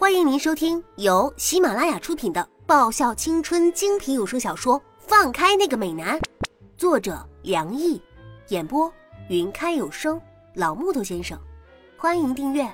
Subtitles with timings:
[0.00, 6.18] 欢迎您收听由喜马拉雅出品的爆笑青春精品有声小说《放开那个美男》，
[6.78, 8.00] 作者梁毅，
[8.48, 8.90] 演播
[9.28, 10.18] 云开有声
[10.54, 11.38] 老木头先生。
[11.98, 12.66] 欢迎订阅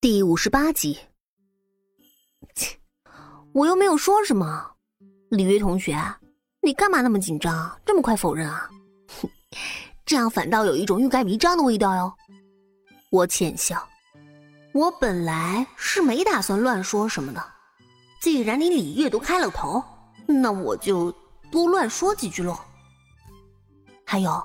[0.00, 0.96] 第五十八集。
[2.54, 2.78] 切，
[3.52, 4.76] 我又没有说什么，
[5.28, 6.00] 李约同学，
[6.62, 8.70] 你干嘛那么紧张，这么快否认啊？
[9.20, 9.28] 哼
[10.06, 12.14] 这样反倒有一种欲盖弥彰的味道哟。
[13.14, 13.88] 我浅笑，
[14.72, 17.40] 我本来是没打算乱说什么的。
[18.20, 19.80] 既然你李月都开了头，
[20.26, 21.12] 那我就
[21.48, 22.58] 多乱说几句喽。
[24.04, 24.44] 还有，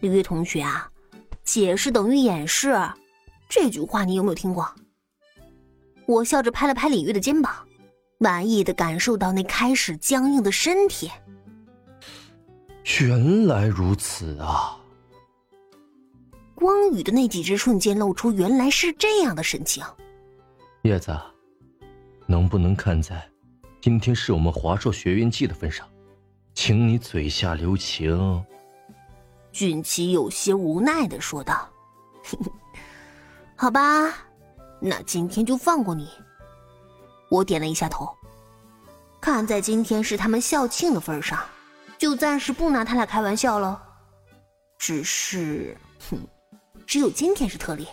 [0.00, 0.90] 李月同学啊，
[1.42, 2.78] 解释等于掩饰，
[3.48, 4.70] 这句话你有没有听过？
[6.04, 7.66] 我笑着拍了拍李月的肩膀，
[8.18, 11.10] 满意的感受到那开始僵硬的身体。
[13.00, 14.75] 原来如此啊！
[16.56, 19.84] 光宇的那几只瞬间露出原来是这样的神情。
[20.82, 21.14] 叶子，
[22.26, 23.22] 能不能看在
[23.82, 25.86] 今天是我们华硕学院季的份上，
[26.54, 28.42] 请你嘴下留情？
[29.52, 31.68] 俊奇有些无奈的说道
[33.54, 34.14] ：“好吧，
[34.80, 36.08] 那今天就放过你。”
[37.30, 38.08] 我点了一下头，
[39.20, 41.38] 看在今天是他们校庆的份上。
[41.98, 43.82] 就暂时不拿他俩开玩笑了，
[44.78, 45.74] 只是，
[46.10, 46.18] 哼，
[46.86, 47.86] 只有今天是特例。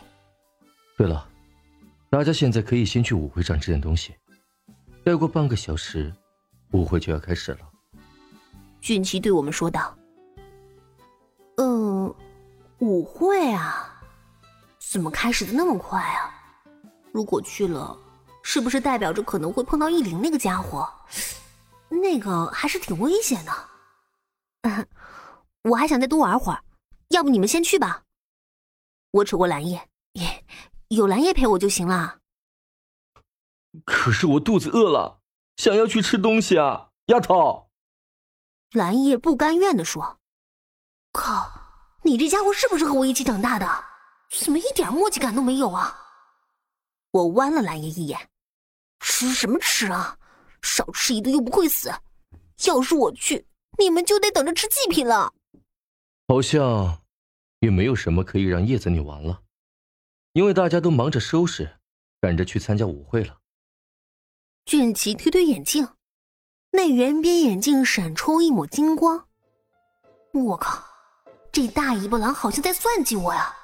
[0.97, 1.27] 对了，
[2.09, 4.15] 大家现在可以先去舞会上吃点东西，
[5.03, 6.13] 再过半个小时，
[6.71, 7.59] 舞会就要开始了。
[8.79, 9.97] 俊奇对我们说道
[11.57, 12.13] ：“嗯，
[12.79, 14.01] 舞会啊，
[14.79, 16.29] 怎么开始的那么快啊？
[17.11, 17.97] 如果去了，
[18.43, 20.87] 是不是代表着可能会碰到易灵那个家伙？
[21.89, 23.51] 那个还是挺危险的。”
[25.63, 26.61] 我还想再多玩会儿，
[27.09, 28.03] 要不你们先去吧。
[29.13, 29.89] 我扯过蓝叶，
[30.87, 32.19] 有蓝叶陪我就行了。
[33.85, 35.19] 可是我肚子饿了，
[35.57, 37.69] 想要去吃东西啊，丫头。
[38.71, 40.19] 蓝叶不甘愿的说
[41.13, 41.51] ：“靠，
[42.01, 43.85] 你这家伙是不是和我一起长大的？
[44.31, 45.95] 怎么一点默契感都没有啊？”
[47.13, 48.29] 我剜了蓝叶一眼
[48.99, 50.17] ：“吃什么吃啊？
[50.63, 51.91] 少吃一顿又不会死。
[52.65, 53.45] 要是我去……”
[53.77, 55.33] 你们就得等着吃祭品了。
[56.27, 57.02] 好像
[57.63, 59.39] 也没有什么可以让叶子你玩了，
[60.33, 61.77] 因为大家都忙着收拾，
[62.19, 63.39] 赶着去参加舞会了。
[64.65, 65.87] 俊奇推推眼镜，
[66.71, 69.29] 那圆边眼镜闪出一抹金光。
[70.33, 70.83] 我靠，
[71.53, 73.55] 这大尾巴狼好像在算计我呀！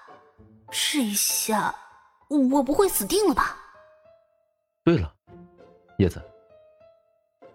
[0.72, 1.76] 这下
[2.30, 3.58] 我不会死定了吧？
[4.86, 5.14] 对了，
[5.98, 6.24] 叶子，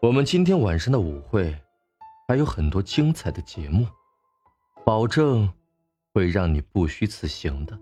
[0.03, 1.59] 我们今天晚上的舞会。
[2.28, 3.87] 还有很多精彩的节目，
[4.84, 5.50] 保证
[6.14, 7.76] 会让你不虚此行的。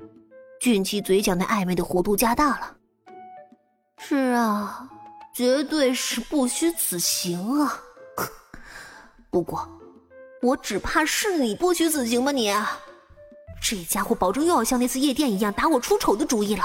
[0.59, 2.77] 俊奇嘴角那暧昧的弧度加大了。
[3.99, 4.89] 是啊，
[5.35, 7.79] 绝对是不虚此行啊！
[9.31, 9.69] 不过，
[10.41, 12.33] 我只怕是你不虚此行吧？
[12.33, 12.51] 你，
[13.63, 16.65] 这家伙保证又要像那次夜店一样打我出丑的主意了。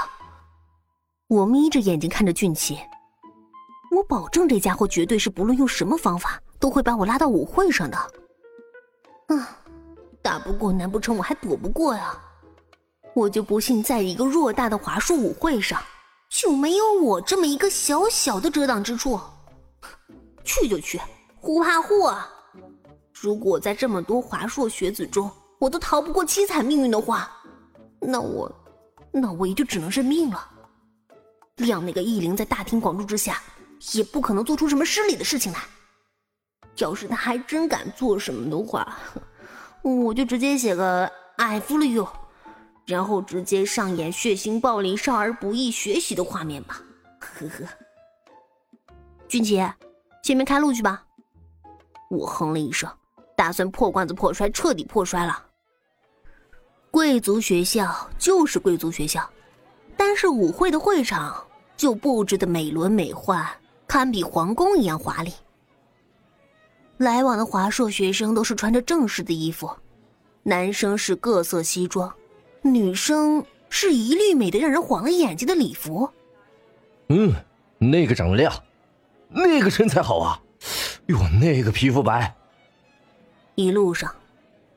[1.28, 2.78] 我眯着眼睛看着俊奇，
[3.94, 6.40] 我保证这家伙绝对是不论用什么方法。
[6.60, 7.96] 都会把我拉到舞会上的，
[9.28, 9.60] 啊，
[10.28, 12.14] 打不过难不成我还躲不过呀？
[13.14, 15.82] 我就不信在一个偌大的华硕舞会上，
[16.28, 19.18] 就没有我这么一个小小的遮挡之处。
[20.44, 21.00] 去就去，
[21.40, 22.28] 呼怕呼啊！
[23.10, 27.32] 如果在这么多华硕学子中，我都逃不过凄惨命运的话，
[27.98, 28.54] 那我，
[29.10, 30.46] 那我也就只能认命了。
[31.56, 33.42] 让那个异灵在大庭广众之下，
[33.94, 35.60] 也不可能做出什么失礼的事情来。
[36.76, 38.98] 要是他还真敢做什么的话，
[39.82, 42.06] 我就直接写个 I love you，
[42.86, 46.80] 然后直接上演血腥暴力、少儿不宜学习的画面吧。
[47.18, 47.64] 呵呵，
[49.28, 49.72] 俊杰，
[50.22, 51.04] 前面开路去吧。
[52.10, 52.90] 我哼了一声，
[53.36, 55.44] 打算破罐子破摔，彻底破摔了。
[56.90, 59.28] 贵族学校就是贵族学校，
[59.96, 61.46] 但是舞会的会场
[61.76, 63.46] 就布置的美轮美奂，
[63.86, 65.32] 堪比皇宫一样华丽。
[66.98, 69.70] 来往的华硕学生都是穿着正式的衣服，
[70.42, 72.12] 男生是各色西装，
[72.60, 76.10] 女生是一律美的让人晃了眼睛的礼服。
[77.08, 77.32] 嗯，
[77.78, 78.52] 那个长得亮，
[79.28, 80.40] 那个身材好啊，
[81.06, 82.34] 哟，那个皮肤白。
[83.54, 84.12] 一路上，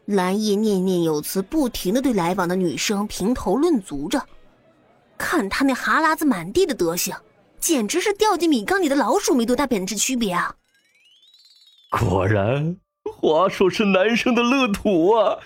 [0.05, 4.23] 蓝叶念念有词，不停的对来往的女生评头论足着，
[5.17, 7.15] 看他那哈喇子满地的德行，
[7.59, 10.55] 简直是掉进米缸里的老鼠没多大本质区别啊！
[11.91, 15.37] 果然，华硕是男生的乐土啊！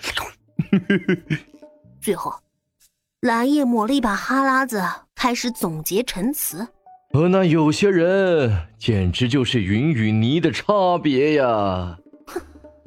[2.00, 2.32] 最后，
[3.20, 4.82] 蓝叶抹了一把哈喇子，
[5.14, 6.66] 开始总结陈词。
[7.12, 11.98] 和那有些人简直就是云与泥的差别呀！
[12.26, 12.40] 哼，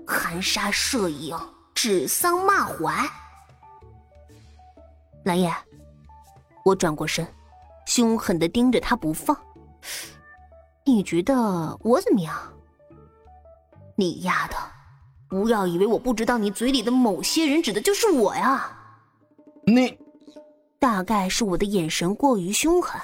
[0.08, 1.36] 含沙射影，
[1.74, 3.10] 指桑骂槐。
[5.26, 5.54] 蓝叶，
[6.64, 7.28] 我转过身，
[7.86, 9.36] 凶狠的盯着他不放。
[10.86, 11.36] 你觉得
[11.82, 12.34] 我怎么样？
[14.00, 14.56] 你丫的，
[15.28, 18.74] 不要以为我不知道你嘴里的某些人指的就是我呀！
[19.66, 19.98] 你，
[20.80, 22.98] 大概是我的眼神过于凶狠。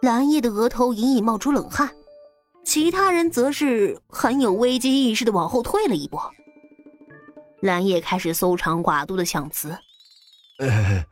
[0.00, 1.92] 蓝叶的额头隐隐冒出冷汗，
[2.64, 6.16] 其他人则是很有危机意识的往后退了一步。
[7.60, 9.76] 蓝叶开始搜肠刮肚的想词
[10.62, 11.04] ：“呃，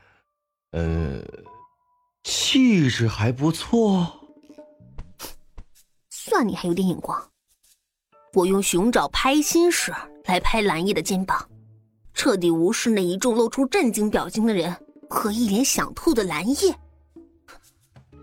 [0.70, 1.20] 呃，
[2.22, 4.06] 气质还不错，
[6.08, 7.20] 算你还有点眼光。”
[8.36, 9.90] 我用熊爪拍心时
[10.26, 11.48] 来拍蓝叶的肩膀，
[12.12, 14.76] 彻底无视那一众露出震惊表情的人
[15.08, 16.76] 和一脸想吐的蓝叶。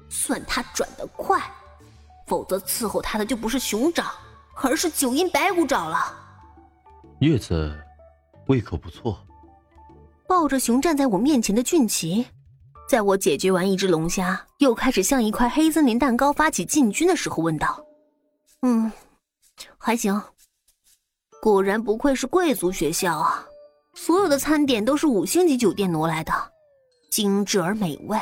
[0.09, 1.41] 算他转得快，
[2.27, 4.05] 否则伺候他的就不是熊掌，
[4.61, 6.13] 而是九阴白骨爪了。
[7.19, 7.75] 叶子
[8.45, 9.17] 胃口不错。
[10.27, 12.27] 抱着熊站在我面前的俊奇，
[12.87, 17.83] 在我解决完一只龙虾，又开始向一块黑森林蛋糕发起进军的时候，问道
[18.61, 18.91] ：“嗯，
[19.77, 20.21] 还行。
[21.41, 23.45] 果然不愧是贵族学校啊，
[23.95, 26.33] 所有的餐点都是五星级酒店挪来的，
[27.11, 28.17] 精致而美味。”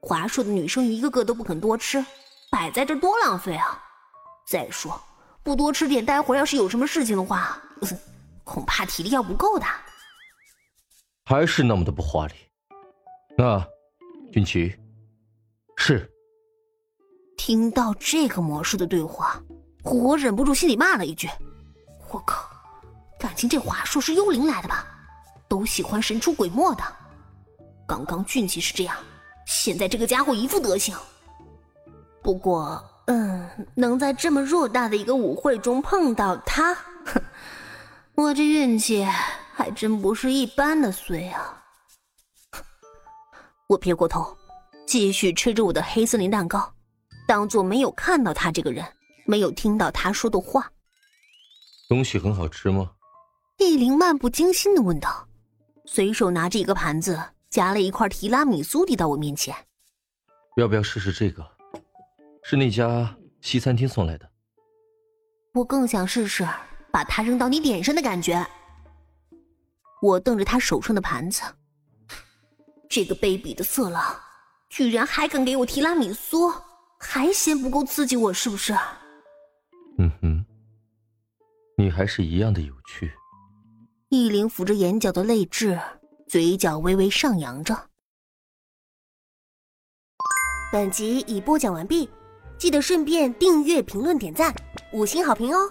[0.00, 2.04] 华硕的女生一个个都不肯多吃，
[2.50, 3.80] 摆在这多浪费啊！
[4.48, 5.00] 再说，
[5.44, 7.62] 不多吃点，待会儿要是有什么事情的话，
[8.42, 9.66] 恐怕体力要不够的。
[11.24, 12.34] 还是那么的不华丽。
[13.38, 13.64] 那，
[14.32, 14.76] 军旗，
[15.76, 16.08] 是。
[17.36, 19.40] 听到这个模式的对话，
[19.84, 21.28] 我忍不住心里骂了一句
[22.10, 22.48] ：“我靠，
[23.18, 24.86] 感情这华硕是幽灵来的吧？
[25.48, 26.82] 都喜欢神出鬼没的。
[27.86, 28.96] 刚刚俊奇是这样。”
[29.44, 30.96] 现在这个家伙一副德行，
[32.22, 36.72] 不过，嗯，能在这么偌大的一个舞会中碰到他，
[37.04, 37.20] 哼，
[38.14, 39.04] 我这运气
[39.52, 41.60] 还真不是一般的衰啊！
[43.66, 44.34] 我撇过头，
[44.86, 46.72] 继续吃着我的黑森林蛋糕，
[47.26, 48.86] 当做没有看到他这个人，
[49.24, 50.70] 没有听到他说的话。
[51.88, 52.92] 东西很好吃吗？
[53.58, 55.28] 易灵漫不经心的问道，
[55.84, 57.20] 随手拿着一个盘子。
[57.50, 59.54] 夹了一块提拉米苏递到我面前，
[60.56, 61.46] 要不要试试这个？
[62.42, 64.26] 是那家西餐厅送来的。
[65.52, 66.48] 我更想试试
[66.90, 68.42] 把它扔到你脸上的感觉。
[70.00, 71.42] 我瞪着他手上的盘子，
[72.88, 74.18] 这个卑鄙的色狼，
[74.70, 76.50] 居然还敢给我提拉米苏，
[76.98, 78.74] 还嫌不够刺激我是不是？
[79.98, 80.44] 嗯哼，
[81.76, 83.12] 你还是一样的有趣。
[84.08, 85.80] 易林抚着眼角的泪痣。
[86.28, 87.90] 嘴角微微上扬着。
[90.72, 92.08] 本集已播讲完毕，
[92.56, 94.54] 记得顺便订阅、评论、点赞、
[94.94, 95.70] 五星好评哦！